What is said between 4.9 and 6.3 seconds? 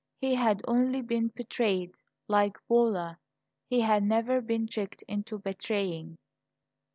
into betraying.